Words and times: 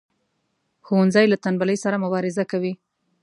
ښوونځی 0.85 1.25
له 1.31 1.37
تنبلی 1.43 1.77
سره 1.83 2.01
مبارزه 2.03 2.43
کوي 2.51 2.73